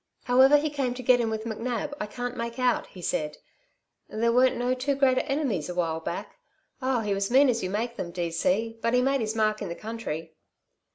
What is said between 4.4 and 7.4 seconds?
no two greater enemies a while back. Oh, he was as